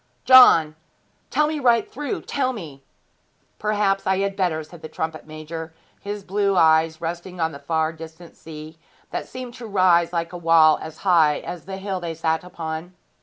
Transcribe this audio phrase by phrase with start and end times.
[0.25, 0.75] 'John!
[1.29, 2.83] Tell me right through tell me!'
[3.59, 7.93] 'Perhaps I had better,' said the trumpet major, his blue eyes resting on the far
[7.93, 8.79] distant sea,
[9.11, 12.95] that seemed to rise like a wall as high as the hill they sat upon.